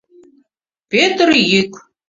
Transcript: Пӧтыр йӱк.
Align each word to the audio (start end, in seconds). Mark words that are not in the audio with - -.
Пӧтыр 0.91 1.29
йӱк. 1.51 1.73